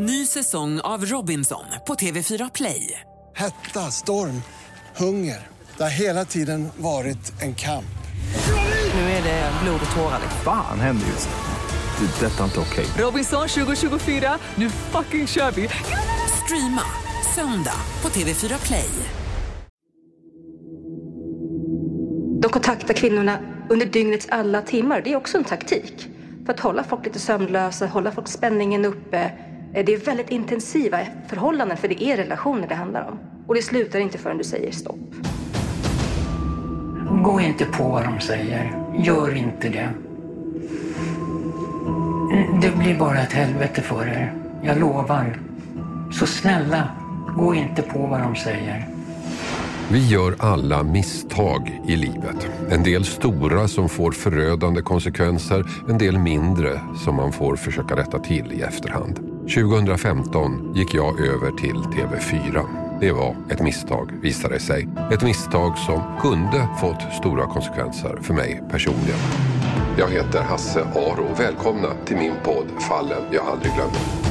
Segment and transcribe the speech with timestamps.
[0.00, 3.00] Ny säsong av Robinson på TV4 Play.
[3.36, 4.42] Hetta, storm,
[4.96, 5.46] hunger.
[5.76, 7.98] Det har hela tiden varit en kamp.
[8.94, 10.20] Nu är det blod och tårar.
[10.44, 12.06] Fan händer just nu.
[12.06, 12.26] Det.
[12.26, 12.86] Detta är inte okej.
[12.98, 15.68] Robinson 2024, nu fucking kör vi!
[16.44, 16.82] Streama
[17.34, 18.90] söndag på TV4 Play.
[22.42, 23.38] De kontaktar kvinnorna
[23.70, 25.00] under dygnets alla timmar.
[25.04, 26.08] Det är också en taktik.
[26.46, 29.47] För att hålla folk lite sömnlösa, hålla folk spänningen uppe.
[29.78, 30.98] Eh, Det är väldigt intensiva
[31.28, 33.18] förhållanden för det är relationer det handlar om.
[33.46, 35.14] Och det slutar inte förrän du säger stopp.
[37.24, 38.72] Gå inte på vad de säger.
[38.98, 39.88] Gör inte det.
[42.62, 44.32] Det blir bara ett helvete för er.
[44.62, 45.38] Jag lovar.
[46.12, 46.88] Så snälla,
[47.36, 48.88] gå inte på vad de säger.
[49.90, 52.48] Vi gör alla misstag i livet.
[52.70, 58.18] En del stora som får förödande konsekvenser, en del mindre som man får försöka rätta
[58.18, 59.37] till i efterhand.
[59.48, 62.64] 2015 gick jag över till TV4.
[63.00, 64.88] Det var ett misstag, visade det sig.
[65.12, 69.18] Ett misstag som kunde fått stora konsekvenser för mig personligen.
[69.98, 71.34] Jag heter Hasse Aro.
[71.38, 74.27] Välkomna till min podd Fallen jag aldrig glömmer.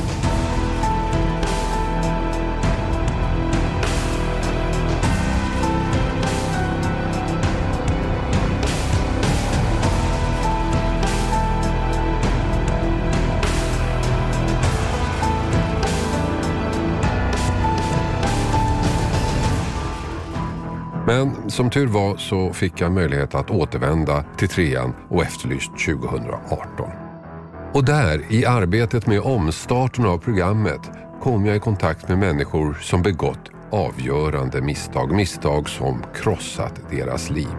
[21.57, 26.89] Som tur var så fick jag möjlighet att återvända till trean och Efterlyst 2018.
[27.73, 30.81] Och där, i arbetet med omstarten av programmet,
[31.21, 35.11] kom jag i kontakt med människor som begått avgörande misstag.
[35.11, 37.55] Misstag som krossat deras liv.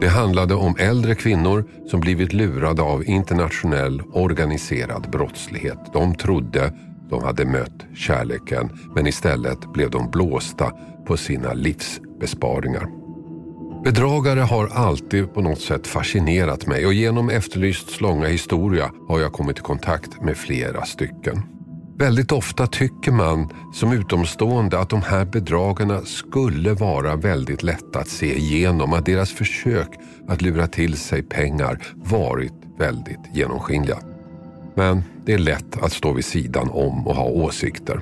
[0.00, 5.78] Det handlade om äldre kvinnor som blivit lurade av internationell organiserad brottslighet.
[5.92, 6.72] De trodde
[7.10, 10.72] de hade mött kärleken men istället blev de blåsta
[11.06, 12.86] på sina livsbesparingar.
[13.84, 19.32] Bedragare har alltid på något sätt fascinerat mig och genom Efterlysts långa historia har jag
[19.32, 21.42] kommit i kontakt med flera stycken.
[21.96, 28.08] Väldigt ofta tycker man som utomstående att de här bedragarna skulle vara väldigt lätta att
[28.08, 28.92] se igenom.
[28.92, 29.88] Att deras försök
[30.28, 33.98] att lura till sig pengar varit väldigt genomskinliga.
[34.74, 38.00] Men det är lätt att stå vid sidan om och ha åsikter.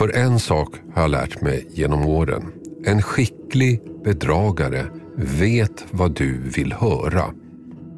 [0.00, 2.52] För en sak har jag lärt mig genom åren.
[2.84, 7.24] En skicklig bedragare vet vad du vill höra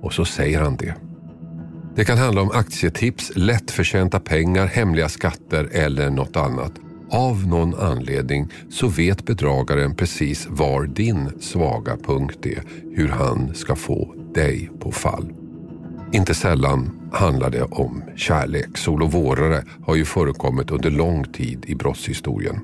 [0.03, 0.95] och så säger han det.
[1.95, 6.73] Det kan handla om aktietips, lättförtjänta pengar, hemliga skatter eller något annat.
[7.11, 12.63] Av någon anledning så vet bedragaren precis var din svaga punkt är,
[12.95, 15.33] hur han ska få dig på fall.
[16.13, 18.79] Inte sällan handlar det om kärlek.
[18.79, 22.61] Sol och vårare har ju förekommit under lång tid i brottshistorien.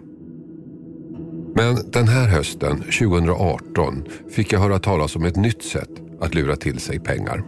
[1.54, 6.56] Men den här hösten, 2018, fick jag höra talas om ett nytt sätt att lura
[6.56, 7.42] till sig pengar.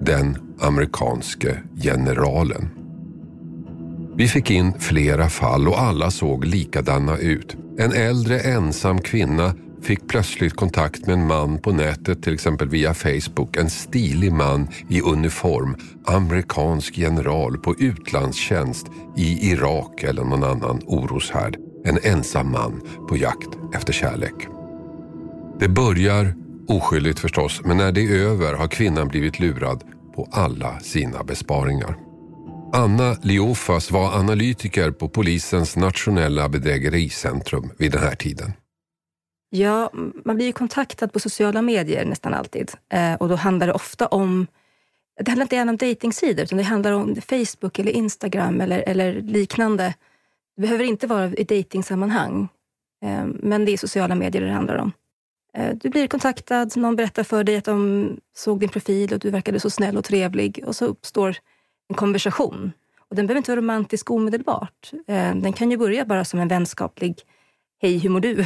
[0.00, 2.68] Den amerikanske generalen.
[4.16, 7.56] Vi fick in flera fall och alla såg likadana ut.
[7.78, 12.94] En äldre ensam kvinna fick plötsligt kontakt med en man på nätet, till exempel via
[12.94, 13.56] Facebook.
[13.56, 15.76] En stilig man i uniform,
[16.06, 18.86] amerikansk general på utlandstjänst
[19.16, 21.56] i Irak eller någon annan oroshärd.
[21.84, 24.46] En ensam man på jakt efter kärlek.
[25.60, 26.34] Det börjar
[26.68, 29.84] oskyldigt förstås, men när det är över har kvinnan blivit lurad
[30.16, 31.96] på alla sina besparingar.
[32.72, 38.52] Anna Leofas var analytiker på polisens nationella bedrägericentrum vid den här tiden.
[39.50, 39.90] Ja,
[40.24, 42.72] man blir ju kontaktad på sociala medier nästan alltid.
[42.88, 44.46] Eh, och då handlar det ofta om...
[45.20, 49.12] Det handlar inte gärna om dejtingsidor, utan det handlar om Facebook eller Instagram eller, eller
[49.20, 49.94] liknande.
[50.56, 52.48] Det behöver inte vara i dejtingsammanhang,
[53.04, 54.92] eh, men det är sociala medier det handlar om.
[55.54, 59.30] Eh, du blir kontaktad, någon berättar för dig att de såg din profil och du
[59.30, 61.36] verkade så snäll och trevlig och så uppstår
[61.88, 62.72] en konversation.
[63.08, 64.90] Och Den behöver inte vara romantisk omedelbart.
[65.06, 67.22] Eh, Den kan ju börja bara som en vänskaplig
[67.82, 68.44] Hej, hur mår du?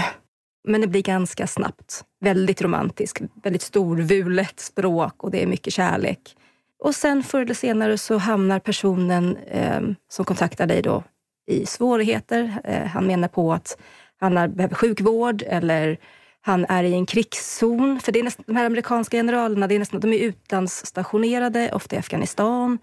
[0.69, 6.37] Men det blir ganska snabbt väldigt romantisk, väldigt storvulet språk och det är mycket kärlek.
[6.79, 11.03] Och sen förr eller senare så hamnar personen eh, som kontaktar dig då
[11.47, 12.61] i svårigheter.
[12.65, 13.79] Eh, han menar på att
[14.21, 15.99] han är, behöver sjukvård eller
[16.41, 18.01] han är i en krigszon.
[18.01, 21.97] För det är nästan, de här amerikanska generalerna det är nästan, de är utlandsstationerade, ofta
[21.97, 22.79] i Afghanistan.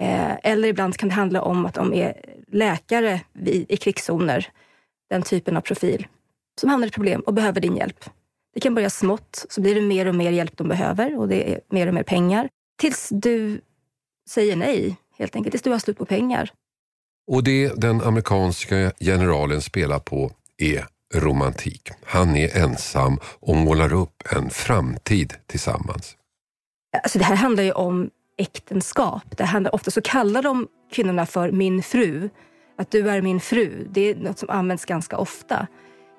[0.00, 2.14] Eh, eller ibland kan det handla om att de är
[2.52, 4.48] läkare vid, i krigszoner.
[5.10, 6.06] Den typen av profil.
[6.60, 8.04] Som hamnar i problem och behöver din hjälp.
[8.54, 11.52] Det kan börja smått, så blir det mer och mer hjälp de behöver och det
[11.52, 12.48] är mer och mer pengar.
[12.78, 13.60] Tills du
[14.30, 16.50] säger nej, helt enkelt tills du har slut på pengar.
[17.30, 21.90] Och det den amerikanska generalen spelar på är romantik.
[22.04, 26.16] Han är ensam och målar upp en framtid tillsammans.
[27.02, 29.36] Alltså det här handlar ju om äktenskap.
[29.36, 32.28] Det handlar, ofta så kallar de kvinnorna för min fru.
[32.78, 33.86] Att du är min fru.
[33.90, 35.66] Det är något som används ganska ofta.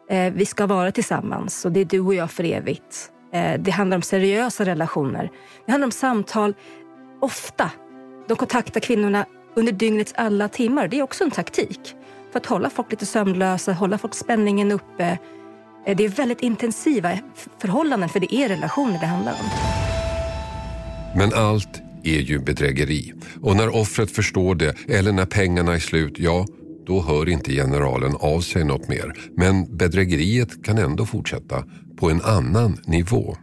[0.10, 3.12] Eh, vi ska vara tillsammans och det är du och jag för evigt.
[3.34, 5.32] Eh, det handlar om seriösa relationer.
[5.66, 6.54] Det handlar om samtal.
[7.22, 7.72] Ofta.
[8.28, 9.26] De kontaktar kvinnorna
[9.56, 10.88] under dygnets alla timmar.
[10.88, 11.96] Det är också en taktik.
[12.32, 15.18] För att hålla folk lite sömnlösa, hålla folk spänningen uppe.
[15.86, 17.12] Eh, det är väldigt intensiva
[17.60, 19.50] förhållanden, för det är relationer det handlar om.
[21.16, 23.14] Men allt är ju bedrägeri.
[23.42, 26.46] Och när offret förstår det, eller när pengarna är slut, ja,
[26.86, 29.14] då hör inte generalen av sig något mer.
[29.38, 31.64] Men bedrägeriet kan ändå fortsätta
[31.98, 33.36] på en annan nivå.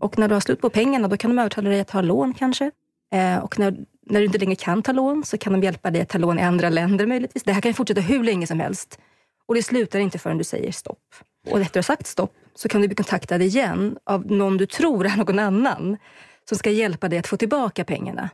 [0.00, 2.34] Och när du har slut på pengarna, då kan de övertala dig att ta lån
[2.34, 2.70] kanske.
[3.14, 3.76] Eh, och när,
[4.06, 6.38] när du inte längre kan ta lån, så kan de hjälpa dig att ta lån
[6.38, 7.42] i andra länder möjligtvis.
[7.42, 8.98] Det här kan fortsätta hur länge som helst.
[9.48, 10.98] Och det slutar inte förrän du säger stopp.
[11.50, 14.66] Och efter att ha sagt stopp, så kan du bli kontaktad igen av någon du
[14.66, 15.96] tror är någon annan
[16.48, 18.30] som ska hjälpa dig att få tillbaka pengarna.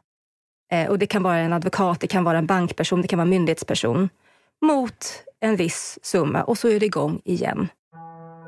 [0.72, 3.25] Eh, och Det kan vara en advokat, det kan vara en bankperson, det kan vara
[3.25, 4.08] en myndighetsperson
[4.60, 7.68] mot en viss summa och så är det igång igen.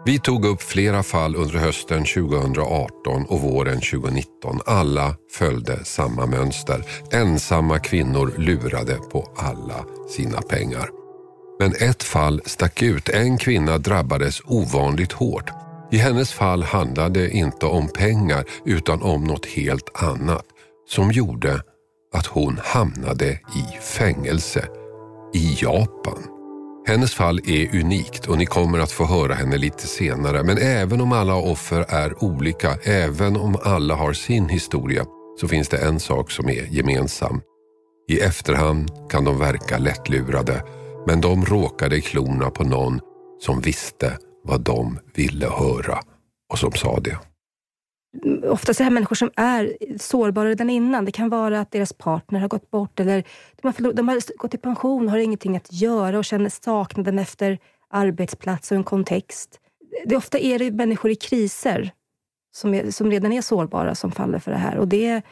[0.04, 4.60] Vi tog upp flera fall under hösten 2018 och våren 2019.
[4.66, 6.84] Alla följde samma mönster.
[7.12, 10.88] Ensamma kvinnor lurade på alla sina pengar.
[11.60, 13.08] Men ett fall stack ut.
[13.08, 15.50] En kvinna drabbades ovanligt hårt.
[15.92, 20.46] I hennes fall handlade det inte om pengar utan om något helt annat
[20.88, 21.62] som gjorde
[22.14, 24.68] att hon hamnade i fängelse
[25.34, 26.22] i Japan.
[26.86, 30.42] Hennes fall är unikt och ni kommer att få höra henne lite senare.
[30.42, 35.04] Men även om alla offer är olika, även om alla har sin historia,
[35.40, 37.40] så finns det en sak som är gemensam.
[38.10, 40.64] I efterhand kan de verka lättlurade,
[41.06, 43.00] men de råkade i klorna på någon
[43.40, 45.98] som visste vad de ville höra
[46.52, 47.18] och som sa det.
[48.44, 51.04] Ofta är här människor som är sårbara redan innan.
[51.04, 53.24] Det kan vara att deras partner har gått bort eller
[53.62, 57.18] de har, de har gått i pension och har ingenting att göra och känner saknaden
[57.18, 57.58] efter
[57.90, 59.60] arbetsplats och en kontext.
[60.06, 61.92] Det, ofta är det människor i kriser
[62.54, 64.78] som, är, som redan är sårbara som faller för det här.
[64.78, 65.22] Och det,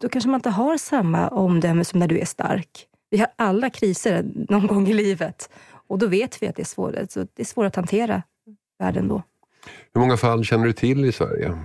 [0.00, 2.86] då kanske man inte har samma omdöme som när du är stark.
[3.10, 5.50] Vi har alla kriser någon gång i livet
[5.88, 8.22] och då vet vi att det är svårt, så det är svårt att hantera
[8.78, 9.22] världen då.
[9.94, 11.58] Hur många fall känner du till i Sverige?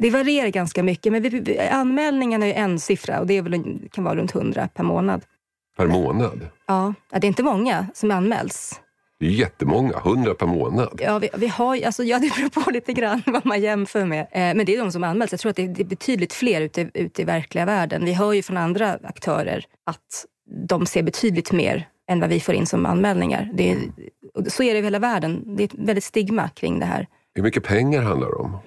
[0.00, 4.04] Det varierar ganska mycket, men vi, anmälningarna är en siffra och det är väl, kan
[4.04, 5.22] vara runt 100 per månad.
[5.76, 6.48] Per månad?
[6.66, 8.80] Ja, det är inte många som anmäls.
[9.20, 11.00] Det är jättemånga, 100 per månad.
[11.04, 14.20] Ja, vi, vi har, alltså, ja, det beror på lite grann vad man jämför med.
[14.20, 15.32] Eh, men det är de som anmäls.
[15.32, 18.04] Jag tror att det är, det är betydligt fler ute, ute i verkliga världen.
[18.04, 20.24] Vi hör ju från andra aktörer att
[20.68, 23.50] de ser betydligt mer än vad vi får in som anmälningar.
[23.54, 23.78] Det är,
[24.48, 25.56] så är det i hela världen.
[25.56, 27.06] Det är ett väldigt stigma kring det här.
[27.34, 28.58] Hur mycket pengar handlar det om?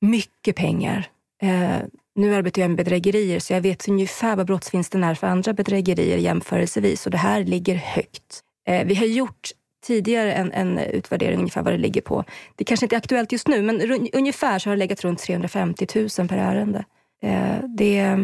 [0.00, 1.06] Mycket pengar.
[1.42, 1.78] Eh,
[2.14, 6.18] nu arbetar jag med bedrägerier, så jag vet ungefär vad brottsvinsten är för andra bedrägerier
[6.18, 7.06] jämförelsevis.
[7.06, 8.42] Och det här ligger högt.
[8.66, 9.50] Eh, vi har gjort
[9.86, 12.24] tidigare en, en, utvärdering ungefär vad det ligger på.
[12.56, 15.86] Det kanske inte är aktuellt just nu, men ungefär så har det legat runt 350
[15.94, 16.84] 000 per ärende.
[17.22, 18.16] Eh, det,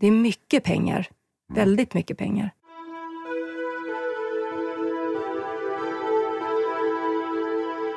[0.00, 1.08] det är mycket pengar.
[1.54, 2.50] Väldigt mycket pengar.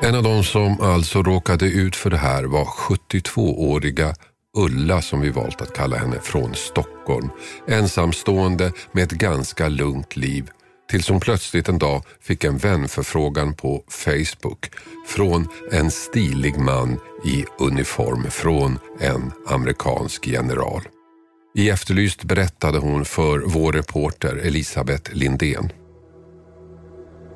[0.03, 4.13] En av de som alltså råkade ut för det här var 72-åriga
[4.58, 7.29] Ulla som vi valt att kalla henne från Stockholm.
[7.67, 10.50] Ensamstående med ett ganska lugnt liv
[10.89, 14.70] tills hon plötsligt en dag fick en vänförfrågan på Facebook
[15.08, 20.81] från en stilig man i uniform från en amerikansk general.
[21.55, 25.72] I Efterlyst berättade hon för vår reporter Elisabeth Lindén.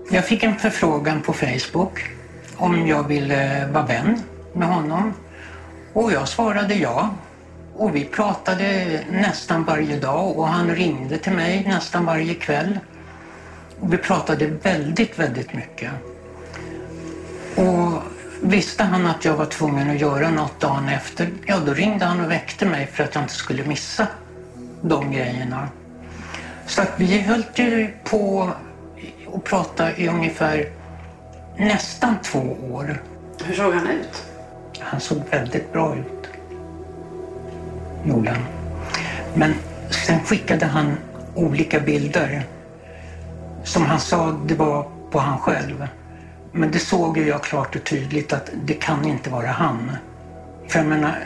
[0.09, 2.14] Jag fick en förfrågan på Facebook
[2.57, 4.21] om jag ville vara vän
[4.53, 5.13] med honom.
[5.93, 7.09] Och jag svarade ja.
[7.77, 12.79] Och vi pratade nästan varje dag och han ringde till mig nästan varje kväll.
[13.79, 15.91] Och vi pratade väldigt, väldigt mycket.
[17.55, 18.01] Och
[18.41, 22.25] visste han att jag var tvungen att göra något dagen efter, ja då ringde han
[22.25, 24.07] och väckte mig för att jag inte skulle missa
[24.81, 25.69] de grejerna.
[26.67, 28.51] Så att vi höll ju på
[29.27, 30.65] och pratade i ungefär
[31.57, 33.01] nästan två år.
[33.45, 34.23] Hur såg han ut?
[34.79, 36.29] Han såg väldigt bra ut.
[38.05, 38.41] Gjorde han.
[39.33, 39.53] Men
[39.89, 40.97] sen skickade han
[41.35, 42.43] olika bilder.
[43.63, 45.87] Som han sa, det var på han själv.
[46.51, 49.91] Men det såg jag klart och tydligt att det kan inte vara han.
[50.67, 51.23] För jag menar,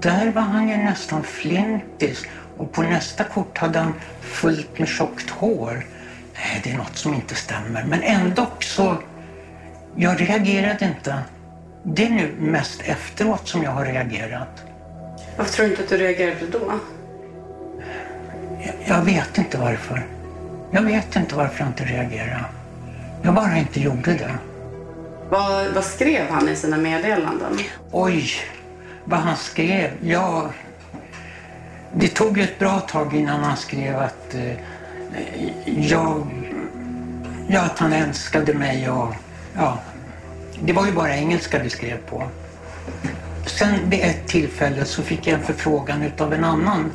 [0.00, 2.26] där var han ju nästan flintis
[2.56, 5.86] Och på nästa kort hade han fullt med tjockt hår.
[6.34, 7.84] Nej, det är något som inte stämmer.
[7.84, 8.96] Men ändå så...
[9.96, 11.18] Jag reagerade inte.
[11.82, 14.64] Det är nu mest efteråt som jag har reagerat.
[15.36, 16.72] Varför tror du inte att du reagerade då?
[18.60, 20.06] Jag, jag vet inte varför.
[20.70, 22.44] Jag vet inte varför jag inte reagerade.
[23.22, 24.34] Jag bara inte gjorde det.
[25.30, 27.58] Vad, vad skrev han i sina meddelanden?
[27.90, 28.30] Oj,
[29.04, 29.90] vad han skrev?
[30.02, 30.50] Ja,
[31.94, 34.52] det tog ett bra tag innan han skrev att eh,
[35.66, 36.26] jag,
[37.48, 39.14] ja, att han älskade mig och
[39.56, 39.78] ja,
[40.62, 42.22] det var ju bara engelska vi skrev på.
[43.46, 46.90] Sen vid ett tillfälle så fick jag en förfrågan utav en annan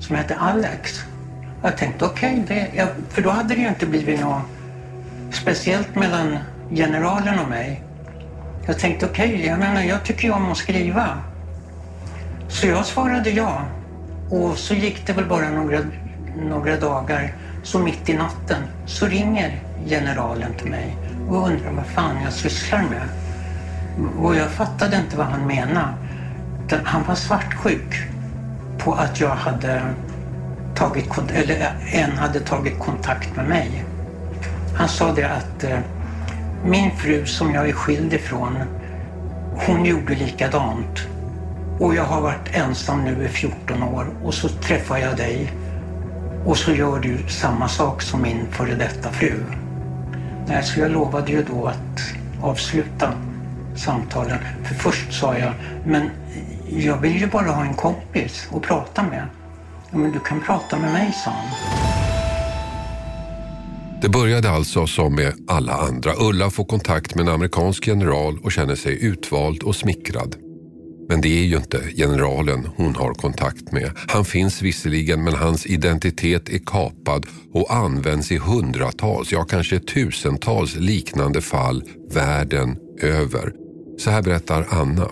[0.00, 1.00] som hette Alex.
[1.62, 4.42] Jag tänkte okej, okay, för då hade det ju inte blivit något
[5.30, 6.38] speciellt mellan
[6.70, 7.82] generalen och mig.
[8.66, 11.18] Jag tänkte okej, okay, jag menar jag tycker ju om att skriva.
[12.48, 13.64] Så jag svarade ja.
[14.30, 15.78] Och så gick det väl bara några,
[16.36, 20.96] några dagar, så mitt i natten så ringer generalen till mig
[21.30, 23.08] och undrade vad fan jag sysslar med.
[24.18, 25.94] Och jag fattade inte vad han menade.
[26.84, 27.94] Han var svartsjuk
[28.78, 29.82] på att jag hade
[30.74, 33.84] tagit, eller eh, en hade tagit kontakt med mig.
[34.76, 35.78] Han sa det att eh,
[36.64, 38.56] min fru som jag är skild ifrån,
[39.66, 41.06] hon gjorde likadant.
[41.78, 45.52] Och jag har varit ensam nu i 14 år och så träffar jag dig
[46.44, 49.34] och så gör du samma sak som min före detta fru.
[50.50, 52.00] Nej, så jag lovade ju då att
[52.42, 53.12] avsluta
[53.76, 54.38] samtalen.
[54.64, 55.52] För först sa jag,
[55.86, 56.10] men
[56.68, 59.26] jag vill ju bara ha en kompis att prata med.
[59.90, 61.50] Ja, men du kan prata med mig, sa han.
[64.02, 66.12] Det började alltså som med alla andra.
[66.20, 70.36] Ulla får kontakt med en amerikansk general och känner sig utvald och smickrad.
[71.10, 73.90] Men det är ju inte generalen hon har kontakt med.
[74.08, 80.76] Han finns visserligen men hans identitet är kapad och används i hundratals, ja kanske tusentals
[80.76, 81.82] liknande fall
[82.14, 83.52] världen över.
[83.98, 85.10] Så här berättar Anna.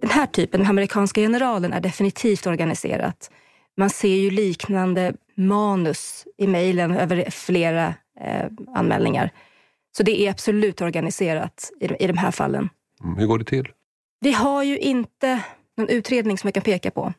[0.00, 3.30] Den här typen, den amerikanska generalen, är definitivt organiserat.
[3.76, 7.86] Man ser ju liknande manus i mejlen över flera
[8.20, 9.30] eh, anmälningar.
[9.96, 12.68] Så det är absolut organiserat i, i de här fallen.
[13.04, 13.68] Mm, hur går det till?
[14.24, 15.42] Vi har ju inte
[15.76, 17.12] någon utredning som jag kan peka på.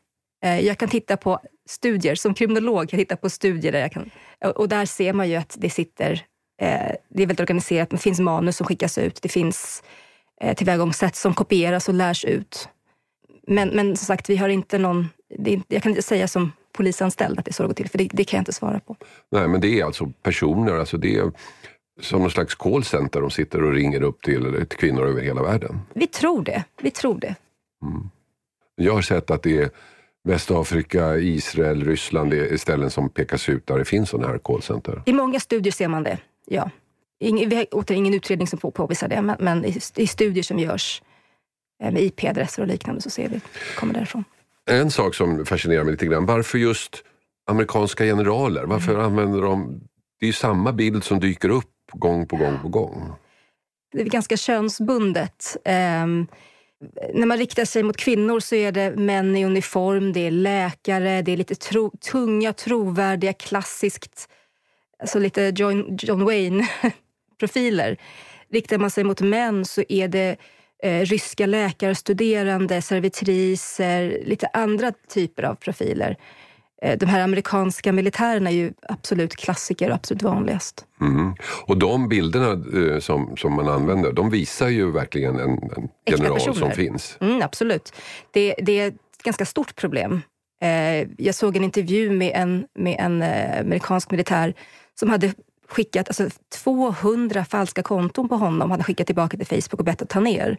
[0.44, 3.92] Eh, jag kan titta på studier, som kriminolog kan jag titta på studier där jag
[3.92, 4.10] kan,
[4.54, 6.12] och där ser man ju att det sitter,
[6.62, 9.82] eh, det är väldigt organiserat, det finns manus som skickas ut, det finns
[10.40, 12.68] eh, tillvägagångssätt som kopieras och lärs ut.
[13.46, 15.08] Men, men som sagt, vi har inte någon,
[15.68, 18.08] jag kan inte säga som polisanställd att det är så det går till, för det,
[18.12, 18.96] det, kan jag inte svara på.
[19.30, 21.32] Nej, men det är alltså personer, alltså det är
[22.00, 25.80] som någon slags callcenter de sitter och ringer upp till, till kvinnor över hela världen?
[25.94, 26.64] Vi tror det.
[26.82, 27.34] Vi tror det.
[27.82, 28.10] Mm.
[28.76, 29.70] Jag har sett att det är
[30.24, 35.02] Västafrika, Israel, Ryssland det är ställen som pekas ut där det finns sådana här callcenter.
[35.06, 36.70] I många studier ser man det, ja.
[37.20, 40.58] Ingen, vi har återigen ingen utredning som påvisar det, men, men i, i, studier som
[40.58, 41.02] görs
[41.82, 43.40] eh, med IP-adresser och liknande så ser vi
[43.76, 44.24] kommer därifrån.
[44.70, 47.02] En sak som fascinerar mig lite grann, varför just
[47.46, 48.64] amerikanska generaler?
[48.64, 49.06] Varför mm.
[49.06, 49.80] använder de...
[50.20, 53.12] Det är ju samma bild som dyker upp gång på gång på gång.
[53.92, 55.56] Det är ganska könsbundet.
[55.64, 56.26] Um,
[57.14, 61.22] när man riktar sig mot kvinnor så är det män i uniform, det är läkare,
[61.22, 64.28] det är lite tro, tunga, trovärdiga, klassiskt,
[64.98, 67.96] alltså lite John, John Wayne-profiler.
[68.52, 70.36] Riktar man sig mot män så är det
[70.82, 76.16] eh, ryska läkarstuderande, servitriser, lite andra typer av profiler.
[76.82, 80.84] Eh, de här amerikanska militärerna är ju absolut klassiker och absolut vanligast.
[81.00, 81.34] Mm.
[81.66, 86.54] Och de bilderna eh, som, som man använder, de visar ju verkligen en, en general
[86.54, 87.18] som finns.
[87.20, 87.92] Mm, absolut.
[88.30, 90.22] Det, det, är ett ganska stort problem.
[90.62, 93.22] Eh, jag såg en intervju med en, med en
[93.60, 94.54] amerikansk militär
[94.94, 95.34] som hade
[95.68, 100.08] skickat alltså 200 falska konton på honom, hade skickat tillbaka till Facebook och bett att
[100.08, 100.56] ta ner.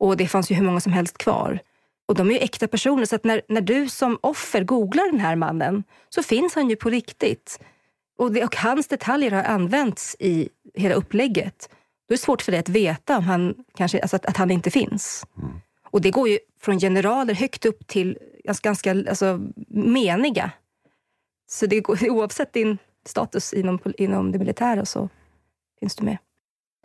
[0.00, 1.60] Och det fanns ju hur många som helst kvar.
[2.08, 5.20] Och de är ju äkta personer, så att när, när du som offer googlar den
[5.20, 7.60] här mannen så finns han ju på riktigt.
[8.18, 11.68] Och, det, och hans detaljer har använts i hela upplägget.
[12.08, 14.50] Då är det svårt för dig att veta om han kanske, alltså att, att han
[14.50, 15.26] inte finns.
[15.38, 15.60] Mm.
[15.90, 20.50] Och det går ju från generaler högt upp till ganska, ganska alltså, meniga.
[21.50, 25.08] Så det går, oavsett din status inom, inom det militära så
[25.80, 26.18] finns du med.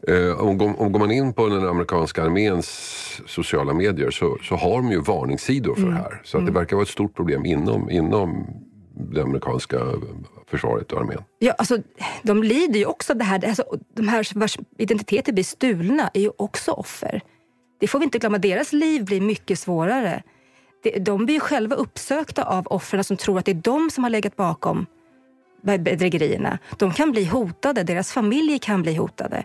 [0.08, 2.68] Eh, om, om går man in på den amerikanska arméns
[3.26, 5.94] sociala medier så, så har de ju varningssidor för mm.
[5.94, 6.22] det här.
[6.24, 6.54] Så att det mm.
[6.54, 8.46] verkar vara ett stort problem inom, inom
[8.94, 9.80] det amerikanska
[10.48, 11.24] försvaret och armén.
[11.40, 11.78] Ja, alltså,
[12.24, 13.46] de lider ju också av det här.
[13.46, 13.64] Alltså,
[13.96, 17.22] de här vars identiteter blir stulna är ju också offer.
[17.80, 18.38] Det får vi inte glömma.
[18.38, 20.24] Deras liv blir mycket svårare.
[21.00, 24.12] de blir ju själva uppsökta av offren som tror att det är de som har
[24.12, 24.86] legat bakom
[25.62, 26.60] bedrägerierna.
[26.78, 29.44] De kan bli hotade, deras familjer kan bli hotade.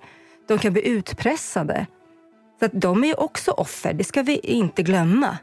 [0.49, 1.87] De kan bli utpressade.
[2.59, 5.39] Så att de är ju också offer, det ska vi inte glömma.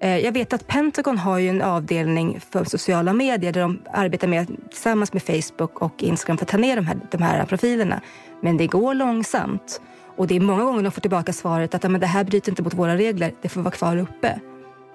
[0.00, 4.28] Eh, jag vet att Pentagon har ju en avdelning för sociala medier där de arbetar
[4.28, 8.00] med, tillsammans med Facebook och Instagram för att ta ner de här, de här profilerna.
[8.40, 9.80] Men det går långsamt.
[10.16, 12.62] Och det är många gånger de får tillbaka svaret att men det här bryter inte
[12.62, 14.40] mot våra regler, det får vara kvar uppe.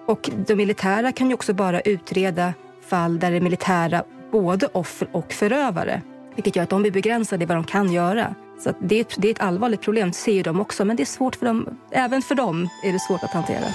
[0.05, 2.53] Och de militära kan ju också bara utreda
[2.87, 6.01] fall där det är militära både offer och förövare.
[6.35, 8.35] Vilket gör att de blir begränsade i vad de kan göra.
[8.63, 10.85] Så det, är ett, det är ett allvarligt problem, ser de också.
[10.85, 13.65] Men det är svårt för dem, även för dem är det svårt att hantera.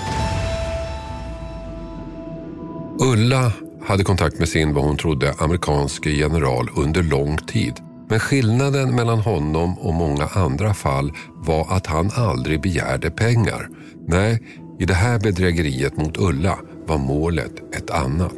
[3.01, 3.53] Ulla
[3.87, 7.75] hade kontakt med sin, vad hon trodde, amerikanske general under lång tid.
[8.09, 13.69] Men skillnaden mellan honom och många andra fall var att han aldrig begärde pengar.
[14.09, 14.43] Nej,
[14.79, 18.37] i det här bedrägeriet mot Ulla var målet ett annat.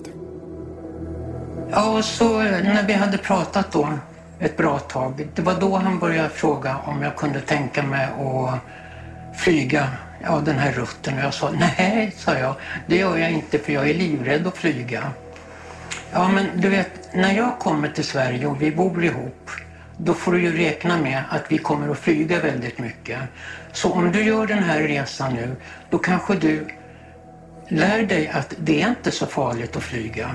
[1.70, 3.88] Ja, och så när vi hade pratat då
[4.40, 8.61] ett bra tag, det var då han började fråga om jag kunde tänka mig att
[9.38, 9.88] flyga
[10.23, 11.18] ja, den här rutten.
[11.18, 12.54] Och jag sa nej, sa jag,
[12.87, 15.12] det gör jag inte för jag är livrädd att flyga.
[16.12, 19.50] Ja, men du vet, när jag kommer till Sverige och vi bor ihop,
[19.97, 23.18] då får du ju räkna med att vi kommer att flyga väldigt mycket.
[23.73, 25.57] Så om du gör den här resan nu,
[25.90, 26.66] då kanske du
[27.68, 30.30] lär dig att det är inte så farligt att flyga.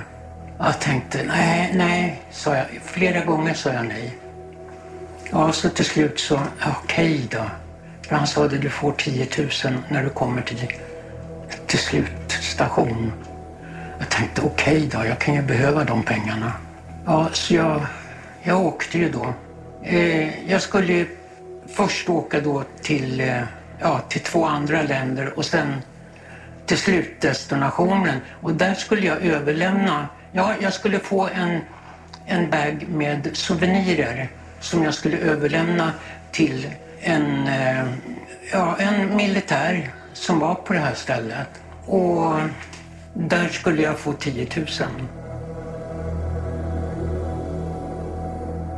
[0.58, 2.66] Jag tänkte, nej, nej, sa jag.
[2.84, 4.18] Flera gånger sa jag nej.
[5.32, 7.44] Ja, så till slut så, okej okay då.
[8.08, 9.50] För han sa att du får 10 000
[9.90, 10.68] när du kommer till,
[11.68, 13.14] till slutstation.
[14.00, 16.52] Jag tänkte, okej okay då, jag kan ju behöva de pengarna.
[17.06, 17.82] Ja, så jag,
[18.44, 19.34] jag åkte ju då.
[19.84, 21.06] Eh, jag skulle
[21.68, 23.42] först åka då till, eh,
[23.80, 25.82] ja, till två andra länder och sen
[26.66, 28.20] till slutdestinationen.
[28.42, 31.60] Och där skulle jag överlämna Ja, jag skulle få en,
[32.26, 35.92] en bag med souvenirer som jag skulle överlämna
[36.32, 36.68] till
[37.02, 37.86] en, eh,
[38.52, 41.48] ja, en militär som var på det här stället.
[41.86, 42.40] Och
[43.14, 44.68] där skulle jag få 10 000.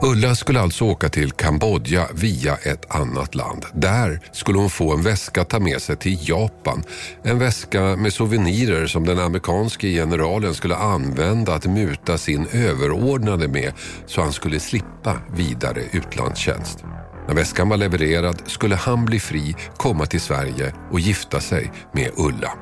[0.06, 3.65] Ulla skulle alltså åka till Kambodja via ett annat land.
[3.74, 6.84] Där skulle hon få en väska att ta med sig till Japan.
[7.24, 13.74] En väska med souvenirer som den amerikanske generalen skulle använda att muta sin överordnade med
[14.06, 16.84] så han skulle slippa vidare utlandstjänst.
[17.28, 22.10] När väskan var levererad skulle han bli fri, komma till Sverige och gifta sig med
[22.18, 22.54] Ulla.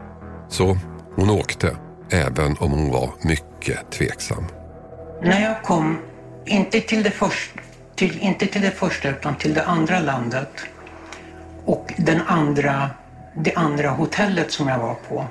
[0.49, 0.77] Så
[1.15, 1.77] hon åkte,
[2.09, 4.43] även om hon var mycket tveksam.
[5.23, 5.97] När jag kom
[6.45, 7.51] inte till, det först,
[7.95, 10.49] till, inte till det första utan till det andra landet.
[11.65, 12.89] Och den andra,
[13.35, 15.25] det andra hotellet som jag var på.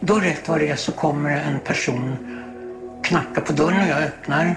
[0.00, 2.16] Då rätt vad det är så kommer en person
[3.02, 4.56] knacka på dörren och jag öppnar.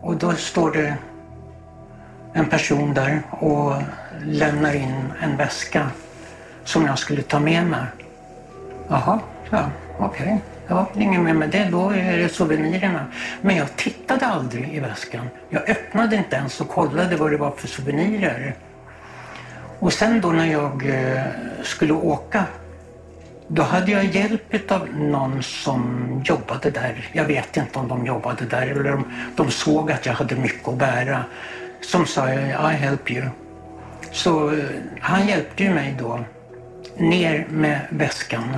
[0.00, 0.96] Och då står det
[2.32, 3.74] en person där och
[4.24, 5.90] lämnar in en väska
[6.64, 7.84] som jag skulle ta med mig.
[8.88, 10.22] Jaha, ja, okej.
[10.26, 10.59] Okay.
[10.70, 13.06] Ja, inget mer med det, då är det souvenirerna.
[13.40, 15.28] Men jag tittade aldrig i väskan.
[15.48, 18.54] Jag öppnade inte ens och kollade vad det var för souvenirer.
[19.78, 21.22] Och sen då när jag eh,
[21.62, 22.44] skulle åka
[23.48, 27.10] då hade jag hjälp av någon som jobbade där.
[27.12, 29.04] Jag vet inte om de jobbade där eller om
[29.36, 31.24] de såg att jag hade mycket att bära.
[31.80, 33.26] Som sa I help you.
[34.12, 34.64] Så eh,
[35.00, 36.20] han hjälpte ju mig då
[36.96, 38.56] ner med väskan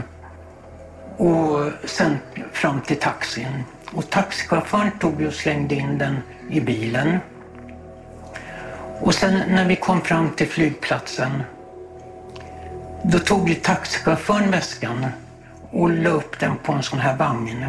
[1.16, 2.18] och sen
[2.52, 3.64] fram till taxin.
[3.92, 6.16] Och taxichauffören tog och slängde in den
[6.50, 7.18] i bilen.
[9.00, 11.42] Och sen när vi kom fram till flygplatsen
[13.04, 15.06] då tog ju taxichauffören väskan
[15.70, 17.66] och la upp den på en sån här vagn.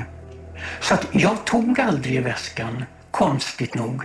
[0.82, 4.04] Så att jag tog aldrig väskan, konstigt nog.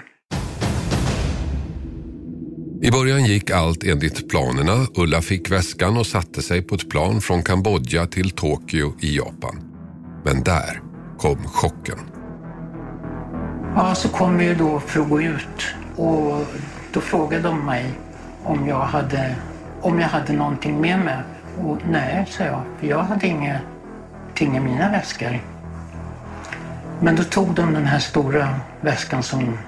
[2.80, 4.86] I början gick allt enligt planerna.
[4.96, 9.60] Ulla fick väskan och satte sig på ett plan från Kambodja till Tokyo i Japan.
[10.24, 10.82] Men där
[11.18, 11.98] kom chocken.
[13.74, 16.46] Ja, så kom vi då för att gå ut och
[16.92, 17.90] då frågade de mig
[18.44, 19.36] om jag hade,
[19.80, 21.18] om jag hade någonting med mig.
[21.58, 25.40] Och nej, sa jag, för jag hade ingenting i mina väskor.
[27.00, 29.58] Men då tog de den här stora väskan som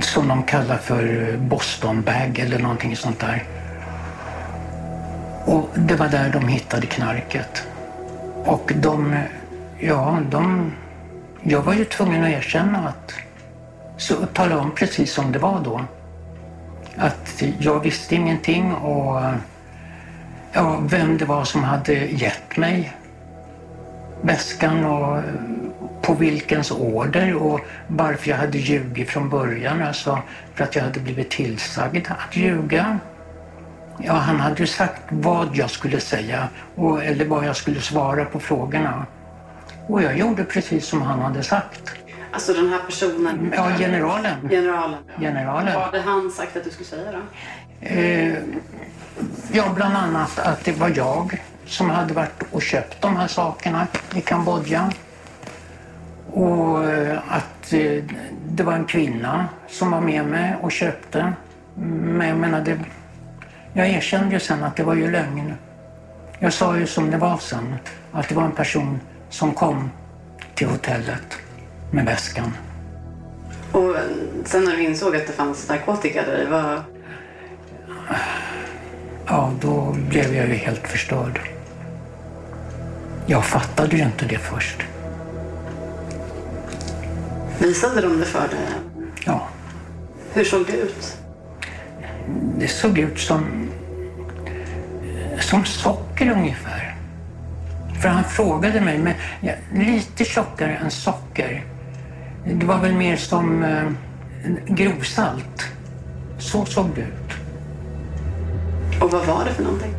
[0.00, 3.44] som de kallar för Boston bag eller någonting sånt där.
[5.44, 7.66] Och det var där de hittade knarket.
[8.44, 9.16] Och de,
[9.78, 10.72] ja, de,
[11.42, 13.14] jag var ju tvungen att erkänna att,
[13.96, 15.84] så tala om precis som det var då.
[16.96, 19.22] Att jag visste ingenting och
[20.52, 22.96] ja, vem det var som hade gett mig
[24.22, 25.22] väskan och
[26.02, 29.82] på vilkens order och varför jag hade ljugit från början.
[29.82, 30.18] Alltså
[30.54, 32.98] för att jag hade blivit tillsagd att ljuga.
[33.98, 38.24] Ja, han hade ju sagt vad jag skulle säga och, eller vad jag skulle svara
[38.24, 39.06] på frågorna.
[39.86, 41.92] Och jag gjorde precis som han hade sagt.
[42.32, 43.52] Alltså den här personen?
[43.56, 44.48] Ja, generalen.
[44.48, 44.98] Generalen.
[45.18, 45.74] Generalen.
[45.74, 47.18] Vad hade han sagt att du skulle säga då?
[47.86, 48.34] Eh,
[49.52, 53.86] ja, bland annat att det var jag som hade varit och köpt de här sakerna
[54.14, 54.92] i Kambodja.
[56.36, 58.04] Och eh, att eh,
[58.48, 61.32] det var en kvinna som var med mig och köpte.
[61.74, 62.78] Men jag menar, det,
[63.72, 65.54] jag erkände ju sen att det var ju lögn.
[66.38, 67.74] Jag sa ju som det var sen,
[68.12, 69.90] att det var en person som kom
[70.54, 71.38] till hotellet
[71.90, 72.52] med väskan.
[73.72, 73.96] Och
[74.44, 76.82] sen när du insåg att det fanns narkotika där vad...
[79.26, 81.40] Ja, då blev jag ju helt förstörd.
[83.26, 84.86] Jag fattade ju inte det först.
[87.58, 88.58] Visade de det för dig?
[89.24, 89.48] Ja,
[90.32, 91.16] Hur såg det ut?
[92.58, 93.68] det såg ut som,
[95.40, 96.94] som socker ungefär.
[98.02, 101.64] För han frågade mig, men ja, lite tjockare än socker.
[102.44, 103.88] Det var väl mer som eh,
[104.66, 105.66] grovsalt.
[106.38, 107.32] Så såg det ut.
[109.02, 109.94] Och vad var det för någonting?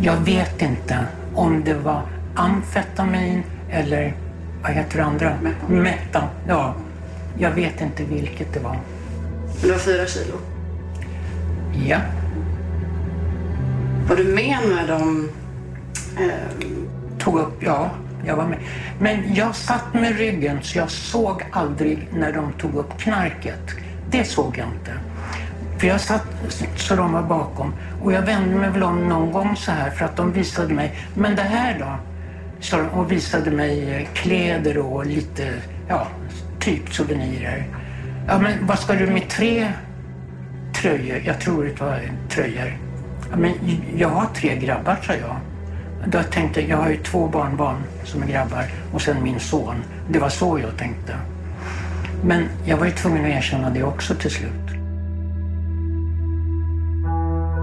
[0.00, 0.98] Jag vet inte
[1.34, 2.02] om det var
[2.36, 4.14] amfetamin eller
[4.62, 5.32] vad heter det andra?
[5.68, 6.28] Meta.
[6.48, 6.74] Ja,
[7.38, 8.78] jag vet inte vilket det var.
[9.60, 10.34] Men det var fyra kilo.
[11.86, 11.98] Ja,
[14.08, 15.30] Var du med när de...
[16.18, 16.68] Eh,
[17.18, 17.90] tog upp, ja,
[18.26, 18.58] jag var med.
[18.98, 23.70] Men jag satt med ryggen så jag såg aldrig när de tog upp knarket.
[24.10, 24.92] Det såg jag inte.
[25.78, 26.26] För jag satt
[26.76, 30.04] så de var bakom och jag vände mig väl om någon gång så här för
[30.04, 32.09] att de visade mig, men det här då?
[32.92, 35.52] Och visade mig eh, kläder och lite,
[35.88, 36.06] ja,
[36.58, 37.64] typ souvenirer.
[38.26, 39.72] Ja, men vad ska du med tre
[40.80, 41.22] tröjor?
[41.24, 42.78] Jag tror det var tröjor.
[43.30, 43.52] Ja, men
[43.96, 45.36] jag har tre grabbar, sa jag.
[46.06, 49.76] Då tänkte jag, jag har ju två barnbarn som är grabbar och sen min son.
[50.08, 51.16] Det var så jag tänkte.
[52.24, 54.50] Men jag var ju tvungen att erkänna det också till slut.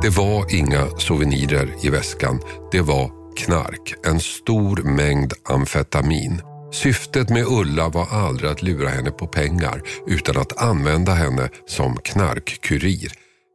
[0.02, 2.40] Det var inga souvenirer i väskan.
[2.72, 3.96] Det var knark.
[4.06, 6.42] En stor mängd amfetamin.
[6.72, 11.98] Syftet med Ulla var aldrig att lura henne på pengar utan att använda henne som
[11.98, 13.12] knarkkurir.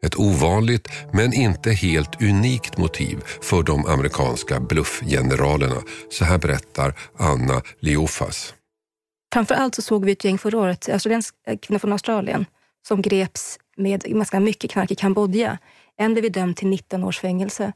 [0.06, 5.82] Ett ovanligt men inte helt unikt motiv för de amerikanska bluffgeneralerna.
[6.10, 8.54] Så här berättar Anna Leofas.
[9.32, 12.46] Framför allt så såg vi ett gäng förra året, alltså australiensk eh, kvinna från Australien,
[12.88, 15.58] som greps med ganska mycket knark i Kambodja.
[15.98, 17.72] En blev dömd till 19 års fängelse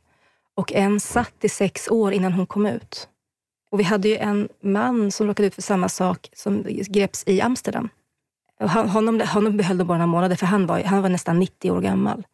[0.57, 3.09] och en satt i sex år innan hon kom ut.
[3.71, 7.41] Och vi hade ju en man som råkade ut för samma sak som greps i
[7.41, 7.89] Amsterdam.
[8.61, 11.39] Och han, honom, honom behöll de bara några månader för han var, han var nästan
[11.39, 12.27] 90 år gammal.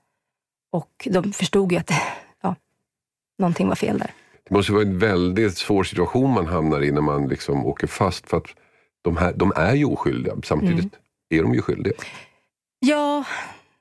[0.73, 1.91] Och de förstod ju att
[2.43, 2.57] ja,
[3.39, 4.11] någonting var fel där.
[4.45, 8.31] Det måste vara en väldigt svår situation man hamnar i när man liksom åker fast.
[8.31, 8.47] För att
[9.03, 10.95] de, här, de är ju oskyldiga, samtidigt
[11.29, 11.95] är de ju skyldiga.
[12.79, 13.25] Ja,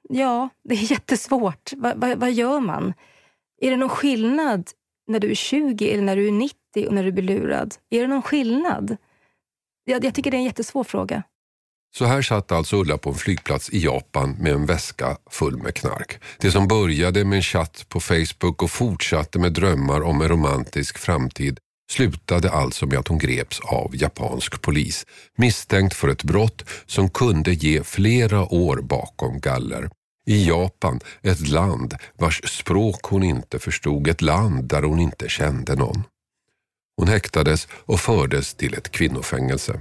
[0.09, 1.73] ja det är jättesvårt.
[1.77, 2.93] Va, va, vad gör man?
[3.61, 4.69] Är det någon skillnad
[5.07, 6.55] när du är 20 eller när du är 90
[6.87, 7.75] och när du blir lurad?
[7.89, 8.97] Är det någon skillnad?
[9.85, 11.23] Jag, jag tycker det är en jättesvår fråga.
[11.93, 15.75] Så här satt alltså Ulla på en flygplats i Japan med en väska full med
[15.75, 16.19] knark.
[16.39, 20.97] Det som började med en chatt på Facebook och fortsatte med drömmar om en romantisk
[20.97, 21.59] framtid
[21.91, 27.53] slutade alltså med att hon greps av japansk polis misstänkt för ett brott som kunde
[27.53, 29.89] ge flera år bakom galler.
[30.31, 35.75] I Japan, ett land vars språk hon inte förstod, ett land där hon inte kände
[35.75, 36.03] någon.
[36.97, 39.79] Hon häktades och fördes till ett kvinnofängelse.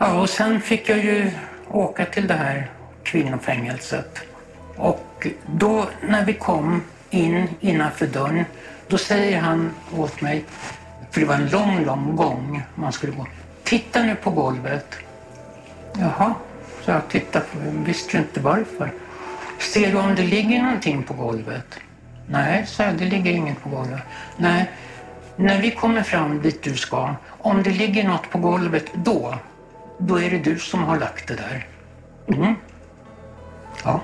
[0.00, 1.30] Ja, och sen fick jag ju
[1.70, 2.70] åka till det här
[3.02, 4.18] kvinnofängelset.
[4.76, 8.44] Och då när vi kom in innanför dörren,
[8.88, 10.44] då säger han åt mig,
[11.10, 13.26] för det var en lång, lång gång man skulle gå.
[13.64, 14.94] Titta nu på golvet.
[15.94, 16.34] Jaha,
[16.84, 18.92] så jag tittade på, jag visste ju inte varför.
[19.58, 21.78] Ser du om det ligger någonting på golvet?
[22.26, 24.02] Nej, sa jag, det ligger inget på golvet.
[24.36, 24.70] Nej,
[25.36, 29.34] när vi kommer fram dit du ska, om det ligger något på golvet då,
[29.98, 31.66] då är det du som har lagt det där.
[32.28, 32.54] Mm.
[33.84, 34.00] Ja.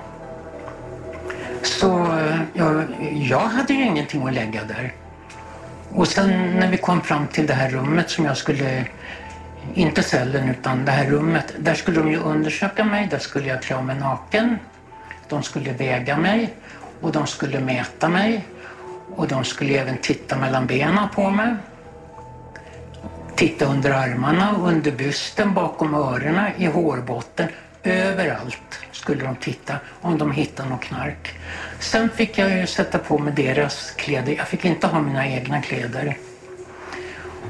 [1.61, 4.93] Så eh, ja, jag hade ju ingenting att lägga där.
[5.91, 8.85] Och sen när vi kom fram till det här rummet som jag skulle,
[9.73, 13.61] inte cellen utan det här rummet, där skulle de ju undersöka mig, där skulle jag
[13.61, 14.57] klä av mig naken.
[15.29, 16.53] De skulle väga mig
[17.01, 18.45] och de skulle mäta mig
[19.15, 21.55] och de skulle även titta mellan benen på mig.
[23.35, 27.47] titta under armarna, under bysten, bakom öronen, i hårbotten.
[27.83, 31.33] Överallt skulle de titta om de hittade något knark.
[31.79, 34.35] Sen fick jag ju sätta på mig deras kläder.
[34.37, 36.17] Jag fick inte ha mina egna kläder.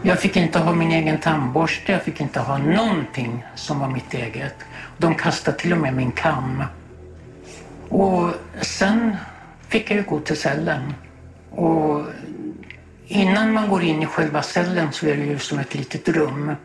[0.01, 4.13] Jag fick inte ha min egen tandborste, jag fick inte ha någonting som var mitt
[4.13, 4.55] eget.
[4.97, 6.63] De kastade till och med min kam.
[7.89, 9.15] Och sen
[9.67, 10.93] fick jag ju gå till cellen.
[11.51, 12.05] Och
[13.07, 16.55] innan man går in i själva cellen så är det ju som ett litet rum.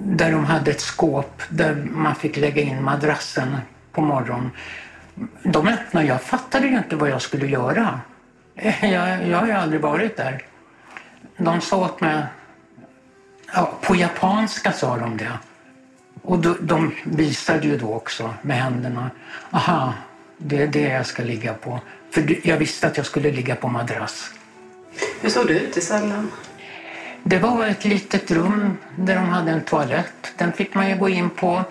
[0.00, 3.56] Där de hade ett skåp där man fick lägga in madrassen
[3.92, 4.50] på morgonen.
[5.42, 8.00] De öppnade, jag fattade ju inte vad jag skulle göra.
[8.82, 10.42] Jag, jag har ju aldrig varit där.
[11.36, 12.22] De sa åt mig,
[13.54, 15.32] ja, på japanska sa de det.
[16.22, 19.10] Och då, de visade ju då också med händerna.
[19.50, 19.94] Aha,
[20.38, 21.80] det är det jag ska ligga på.
[22.10, 24.30] För jag visste att jag skulle ligga på madrass.
[25.20, 26.30] Hur såg det ut i cellen?
[27.22, 30.32] Det var ett litet rum där de hade en toalett.
[30.36, 31.64] Den fick man ju gå in på.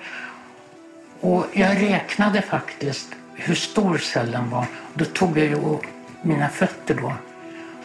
[1.19, 4.65] Och jag räknade faktiskt hur stor cellen var.
[4.93, 5.77] Då tog jag ju
[6.21, 7.13] mina fötter då.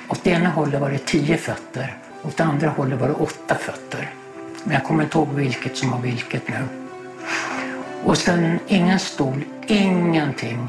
[0.09, 1.97] Åt det ena hållet var det tio fötter.
[2.23, 4.11] Åt det andra hållet var det åtta fötter.
[4.65, 6.65] Men jag kommer inte ihåg vilket som var vilket nu.
[8.05, 10.67] Och sen ingen stol, ingenting.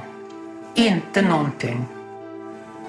[0.75, 1.86] Inte någonting.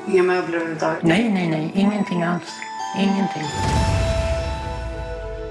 [0.08, 1.02] Inga möbler överhuvudtaget?
[1.02, 1.72] Nej, nej, nej.
[1.74, 2.52] Ingenting alls.
[2.98, 3.42] Ingenting.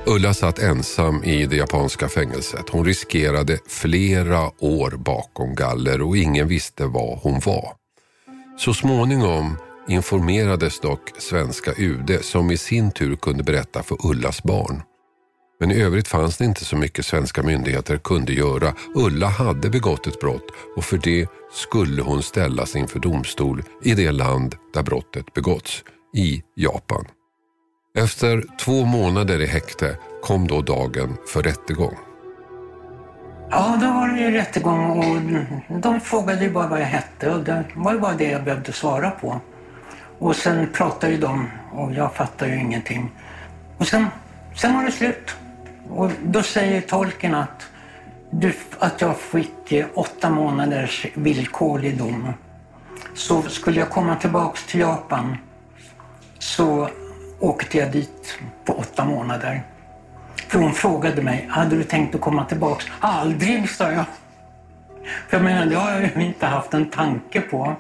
[0.06, 2.70] Ulla satt ensam i det japanska fängelset.
[2.70, 7.74] Hon riskerade flera år bakom galler och ingen visste var hon var.
[8.58, 14.82] Så småningom informerades dock svenska UD som i sin tur kunde berätta för Ullas barn.
[15.60, 18.74] Men i övrigt fanns det inte så mycket svenska myndigheter kunde göra.
[18.96, 24.12] Ulla hade begått ett brott och för det skulle hon ställas inför domstol i det
[24.12, 25.84] land där brottet begåtts,
[26.16, 27.06] i Japan.
[27.98, 31.98] Efter två månader i häkte kom då dagen för rättegång.
[33.50, 34.90] Ja, då var det ju rättegång
[35.68, 38.44] och de frågade ju bara vad jag hette och det var ju bara det jag
[38.44, 39.42] behövde svara på.
[40.20, 43.12] Och sen pratade ju de och jag fattade ju ingenting.
[43.78, 44.06] Och sen,
[44.56, 45.36] sen var det slut.
[45.90, 47.68] Och då säger tolken att,
[48.30, 52.34] du, att jag fick eh, åtta månaders villkorlig dom.
[53.14, 55.38] Så skulle jag komma tillbaks till Japan
[56.40, 56.90] så
[57.40, 59.64] åkte jag dit på åtta månader.
[60.48, 62.86] För hon frågade mig, hade du tänkt att komma tillbaks?
[63.00, 64.06] Aldrig, sa jag.
[65.30, 67.76] För jag menar, det har jag ju inte haft en tanke på.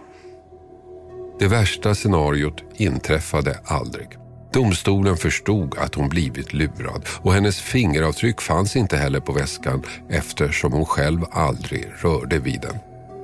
[1.39, 4.22] Det värsta scenariot inträffade aldrig.
[4.53, 10.73] Domstolen förstod att hon blivit lurad och hennes fingeravtryck fanns inte heller på väskan eftersom
[10.73, 12.77] hon själv aldrig rörde vid den.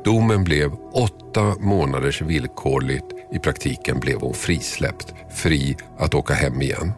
[0.04, 3.06] Domen blev åtta månaders villkorligt.
[3.32, 6.92] I praktiken blev hon frisläppt, fri att åka hem igen.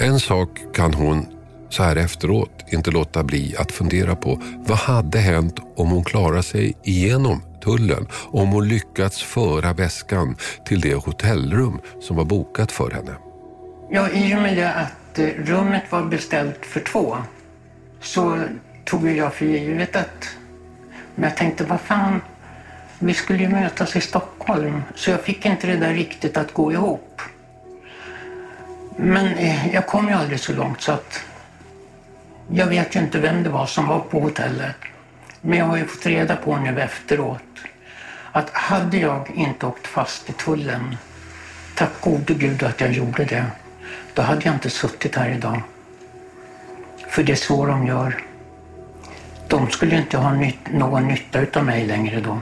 [0.00, 1.26] En sak kan hon
[1.70, 4.42] så här efteråt inte låta bli att fundera på.
[4.66, 8.08] Vad hade hänt om hon klarade sig igenom tullen?
[8.12, 13.14] Om hon lyckats föra väskan till det hotellrum som var bokat för henne?
[13.90, 17.16] Ja, i och med att eh, rummet var beställt för två
[18.00, 18.38] så
[18.84, 20.28] tog jag för givet att...
[21.14, 22.20] Men jag tänkte, vad fan,
[22.98, 24.82] vi skulle ju mötas i Stockholm.
[24.94, 27.22] Så jag fick inte det där riktigt att gå ihop.
[28.96, 31.24] Men eh, jag kom ju aldrig så långt så att
[32.50, 34.76] jag vet ju inte vem det var som var på hotellet.
[35.40, 37.47] Men jag har ju fått reda på nu efteråt
[38.32, 40.96] att hade jag inte åkt fast i tullen,
[41.74, 43.44] tack gode gud att jag gjorde det,
[44.14, 45.62] då hade jag inte suttit här idag.
[47.08, 48.24] För det är så de gör.
[49.48, 52.40] De skulle inte ha nyt någon nytta utav mig längre då.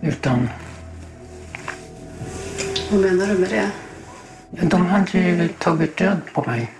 [0.00, 0.48] Utan...
[2.90, 3.70] Vad menar du med det?
[4.50, 6.72] De hade ju tagit död på mig.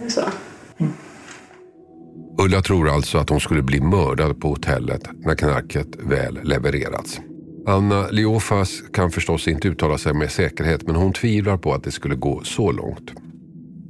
[0.00, 0.24] Är det så?
[2.38, 7.20] Ulla tror alltså att hon skulle bli mördad på hotellet när knarket väl levererats.
[7.66, 11.90] Anna Leofas kan förstås inte uttala sig med säkerhet men hon tvivlar på att det
[11.90, 13.12] skulle gå så långt.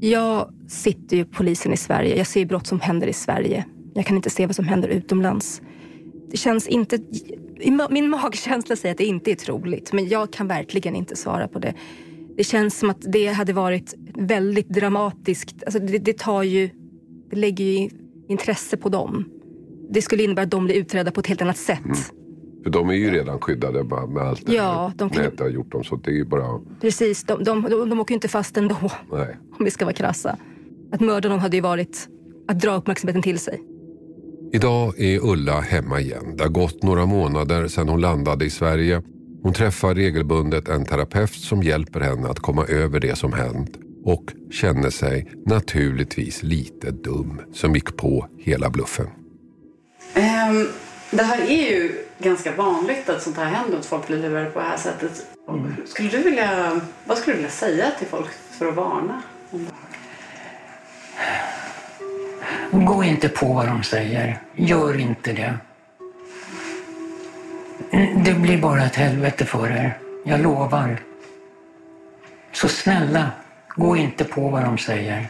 [0.01, 2.17] Jag sitter ju polisen i Sverige.
[2.17, 3.65] Jag ser brott som händer i Sverige.
[3.95, 5.63] Jag kan inte se vad som händer utomlands.
[6.31, 6.99] Det känns inte...
[7.91, 11.59] Min magkänsla säger att det inte är troligt, men jag kan verkligen inte svara på
[11.59, 11.75] det.
[12.37, 15.63] Det känns som att det hade varit väldigt dramatiskt.
[15.67, 16.71] Alltså det, det tar ju...
[17.31, 17.91] Det lägger ju
[18.33, 19.25] intresse på dem.
[19.91, 21.85] Det skulle innebära att de blir utredda på ett helt annat sätt.
[21.85, 21.97] Mm.
[22.63, 25.33] För de är ju redan skyddade med allt det ja, de kan...
[25.39, 25.85] har gjort dem.
[25.85, 26.61] Så det är ju bara...
[26.81, 28.77] Precis, de, de, de, de åker ju inte fast ändå.
[29.13, 29.37] Nej.
[29.59, 30.37] Om vi ska vara krassa.
[30.93, 32.09] Att mörda dem hade ju varit
[32.49, 33.61] att dra uppmärksamheten till sig.
[34.53, 36.37] Idag är Ulla hemma igen.
[36.37, 39.03] Det har gått några månader sedan hon landade i Sverige.
[39.43, 43.79] Hon träffar regelbundet en terapeut som hjälper henne att komma över det som hänt.
[44.05, 49.07] Och kände sig naturligtvis lite dum som gick på hela bluffen.
[50.15, 50.69] Ehm,
[51.11, 54.59] det här är ju ganska vanligt att sånt här händer, att folk blir lurade på
[54.59, 55.27] det här sättet.
[55.87, 59.23] Skulle du vilja, vad skulle du vilja säga till folk för att varna?
[59.51, 59.71] om det
[62.71, 62.87] här?
[62.87, 64.41] Gå inte på vad de säger.
[64.55, 65.59] Gör inte det.
[68.25, 69.99] Det blir bara ett helvete för er.
[70.25, 71.01] Jag lovar.
[72.53, 73.31] Så snälla,
[73.77, 75.29] gå inte på vad de säger.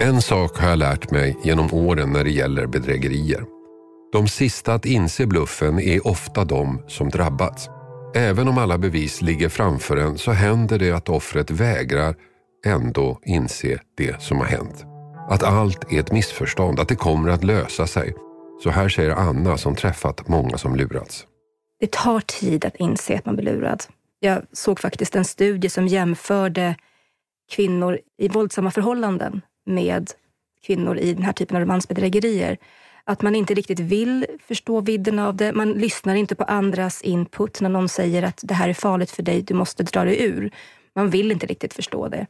[0.00, 3.44] En sak har jag lärt mig genom åren när det gäller bedrägerier.
[4.12, 7.68] De sista att inse bluffen är ofta de som drabbats.
[8.14, 12.14] Även om alla bevis ligger framför en så händer det att offret vägrar
[12.66, 14.84] ändå inse det som har hänt.
[15.28, 18.14] Att allt är ett missförstånd, att det kommer att lösa sig.
[18.62, 21.26] Så här säger Anna som träffat många som lurats.
[21.80, 23.82] Det tar tid att inse att man blir lurad.
[24.26, 26.76] Jag såg faktiskt en studie som jämförde
[27.50, 30.10] kvinnor i våldsamma förhållanden med
[30.66, 32.58] kvinnor i den här typen av romansbedrägerier.
[33.04, 35.52] Att man inte riktigt vill förstå vidden av det.
[35.52, 39.22] Man lyssnar inte på andras input när någon säger att det här är farligt för
[39.22, 40.50] dig, du måste dra dig ur.
[40.94, 42.26] Man vill inte riktigt förstå det.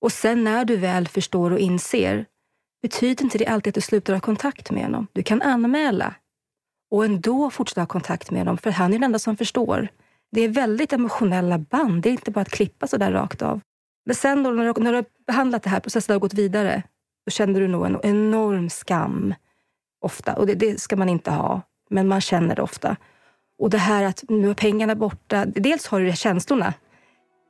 [0.00, 2.26] Och sen när du väl förstår och inser,
[2.82, 5.06] betyder inte det alltid att du slutar ha kontakt med honom.
[5.12, 6.14] Du kan anmäla
[6.90, 9.88] och ändå fortsätta ha kontakt med honom, för han är den enda som förstår.
[10.32, 13.60] Det är väldigt emotionella band, det är inte bara att klippa så där rakt av.
[14.06, 16.82] Men sen då, när du, när du har behandlat det här, processen har gått vidare,
[17.26, 19.34] då känner du nog en enorm skam.
[20.00, 20.34] Ofta.
[20.34, 22.96] Och det, det, ska man inte ha, men man känner det ofta.
[23.58, 25.44] Och det här att nu är pengarna borta.
[25.46, 26.74] Dels har du de känslorna.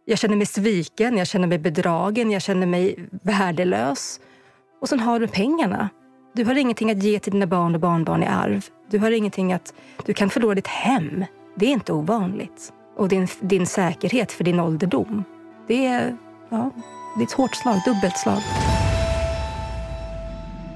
[0.05, 4.21] Jag känner mig sviken, jag känner mig bedragen, jag känner mig värdelös.
[4.81, 5.88] Och sen har du pengarna.
[6.35, 8.66] Du har ingenting att ge till dina barn och barnbarn i arv.
[8.90, 9.75] Du har ingenting att...
[10.05, 11.25] Du kan förlora ditt hem.
[11.55, 12.73] Det är inte ovanligt.
[12.97, 15.25] Och din, din säkerhet för din ålderdom.
[15.69, 16.17] Det är,
[16.51, 16.71] ja,
[17.17, 18.43] det är ett hårt slag, dubbelt slag.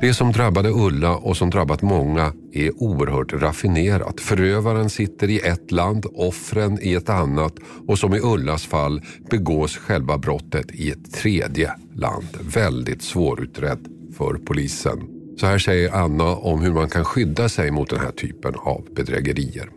[0.00, 4.20] Det som drabbade Ulla och som drabbat många är oerhört raffinerat.
[4.20, 7.54] Förövaren sitter i ett land, offren i ett annat
[7.88, 12.28] och som i Ullas fall begås själva brottet i ett tredje land.
[12.54, 13.80] Väldigt svårutrett
[14.16, 15.08] för polisen.
[15.40, 18.86] Så här säger Anna om hur man kan skydda sig mot den här typen av
[18.94, 19.70] bedrägerier.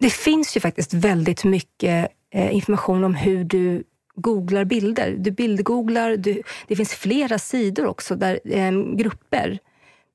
[0.00, 3.84] Det finns ju faktiskt väldigt mycket eh, information om hur du
[4.14, 5.14] googlar bilder.
[5.18, 9.58] Du bildgooglar, du, det finns flera sidor också, där eh, grupper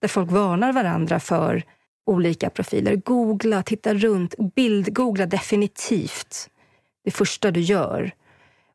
[0.01, 1.63] där folk varnar varandra för
[2.05, 2.95] olika profiler.
[2.95, 6.49] Googla, titta runt, bildgoogla definitivt
[7.03, 8.11] det första du gör.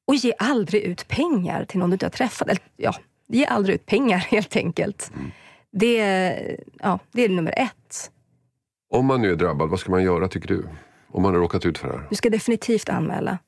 [0.04, 2.48] Och ge aldrig ut pengar till någon du inte har träffat.
[2.48, 2.94] Eller, ja,
[3.26, 5.10] ge aldrig ut pengar helt enkelt.
[5.14, 5.30] Mm.
[5.70, 8.10] Det, ja, det är nummer ett.
[8.90, 10.68] Om man nu är drabbad, vad ska man göra tycker du?
[11.08, 12.06] Om man har råkat ut för det här?
[12.10, 13.38] Du ska definitivt anmäla.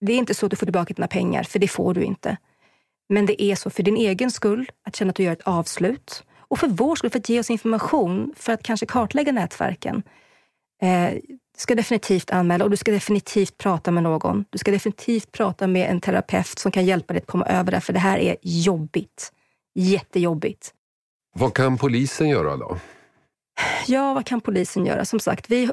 [0.00, 2.36] Det är inte så att du får tillbaka dina pengar, för det får du inte.
[3.08, 6.24] Men det är så för din egen skull, att känna att du gör ett avslut.
[6.38, 10.02] Och för vår skull, för att ge oss information, för att kanske kartlägga nätverken.
[10.82, 14.44] Eh, du ska definitivt anmäla och du ska definitivt prata med någon.
[14.50, 17.80] Du ska definitivt prata med en terapeut som kan hjälpa dig att komma över det,
[17.80, 19.32] för det här är jobbigt.
[19.74, 20.74] Jättejobbigt.
[21.34, 22.76] Vad kan polisen göra då?
[23.86, 25.04] Ja, vad kan polisen göra?
[25.04, 25.70] Som sagt, vi,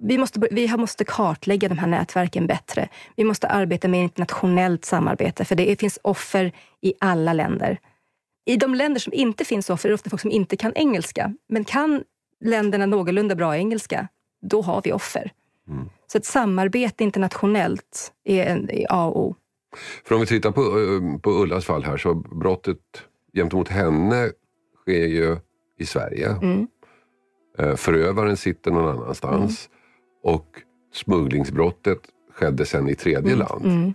[0.00, 2.88] vi, måste, vi måste kartlägga de här nätverken bättre.
[3.16, 7.78] Vi måste arbeta med internationellt samarbete, för det finns offer i alla länder.
[8.44, 11.34] I de länder som inte finns offer är det ofta folk som inte kan engelska.
[11.48, 12.02] Men kan
[12.40, 14.08] länderna någorlunda bra engelska,
[14.42, 15.32] då har vi offer.
[15.68, 15.88] Mm.
[16.06, 19.36] Så ett samarbete internationellt är, en, är A och O.
[20.04, 22.78] För om vi tittar på, eh, på Ullas fall här, så brottet
[23.34, 24.30] gentemot henne
[24.82, 25.36] sker ju
[25.78, 26.28] i Sverige.
[26.28, 26.68] Mm.
[27.58, 29.68] Eh, förövaren sitter någon annanstans.
[29.68, 30.36] Mm.
[30.36, 30.46] Och
[30.94, 31.98] smugglingsbrottet
[32.32, 33.38] skedde sen i tredje mm.
[33.38, 33.64] land.
[33.64, 33.94] Mm.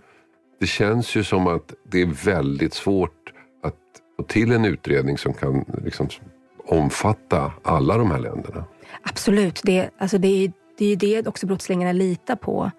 [0.60, 3.74] Det känns ju som att det är väldigt svårt att
[4.16, 6.08] få till en utredning som kan liksom
[6.66, 8.64] omfatta alla de här länderna.
[9.02, 9.60] Absolut.
[9.64, 12.70] Det, alltså det, är, det är det också brottslingarna litar på.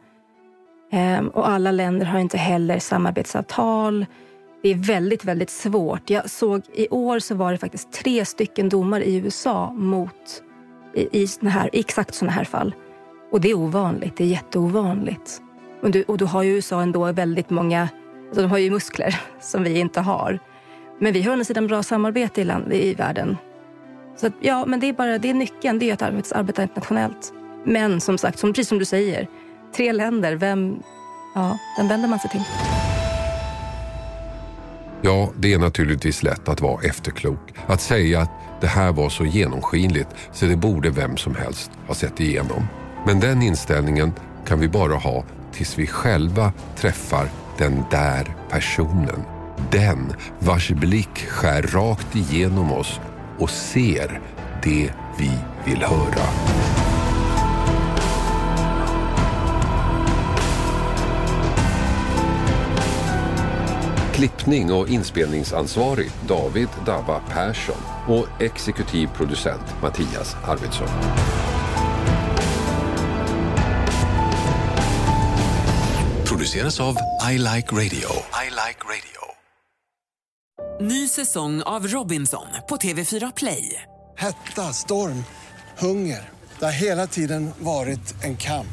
[0.92, 4.06] Ehm, och alla länder har inte heller samarbetsavtal.
[4.64, 6.10] Det är väldigt, väldigt svårt.
[6.10, 10.44] Jag såg i år så var det faktiskt tre stycken domar i USA mot
[10.96, 12.76] i, i, såna här, i exakt sådana här fall.
[13.32, 14.18] Och det är ovanligt.
[14.18, 15.42] Det är jätteovanligt.
[15.82, 17.90] Och du, och då har ju USA ändå väldigt många,
[18.28, 20.40] alltså de har ju muskler som vi inte har.
[21.00, 23.38] Men vi har å andra sidan bra samarbete i, land, i världen.
[24.16, 26.64] Så att, ja, men det är bara det är nyckeln, det är att arbeta, arbeta
[26.64, 27.34] internationellt.
[27.64, 29.28] Men som sagt, som, precis som du säger,
[29.76, 30.84] tre länder, vem,
[31.36, 32.44] ja, vem vänder man sig till?
[35.02, 37.40] Ja, det är naturligtvis lätt att vara efterklok.
[37.68, 38.32] Att säga att
[38.62, 42.68] det här var så genomskinligt så det borde vem som helst ha sett igenom.
[43.06, 44.14] Men den inställningen
[44.48, 45.24] kan vi bara ha
[45.54, 49.24] tills vi själva träffar den där personen.
[49.72, 53.00] Den vars blick skär rakt igenom oss
[53.38, 54.22] och ser
[54.64, 55.32] det vi
[55.66, 56.85] vill höra.
[64.16, 70.88] Klippning och inspelningsansvarig David Dabba Persson och exekutiv producent Mattias Arvidsson.
[76.26, 76.96] Produceras av
[77.32, 78.10] I Like Radio.
[78.46, 79.22] I like radio.
[80.82, 83.82] Ny säsong av Robinson på TV4 Play.
[84.18, 85.24] Hetta, storm,
[85.78, 86.30] hunger.
[86.60, 88.68] Det har hela tiden varit en kamp.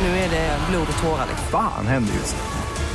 [0.00, 1.26] Nu är det blod och tårar.
[1.50, 2.59] Fan händer just nu.